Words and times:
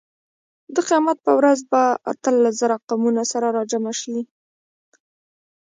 د 0.73 0.75
قیامت 0.87 1.17
په 1.25 1.31
ورځ 1.39 1.59
به 1.71 1.81
اتلس 2.11 2.53
زره 2.61 2.75
قومونه 2.87 3.23
سره 3.31 3.47
راجمع 3.57 3.93
شي. 4.01 4.17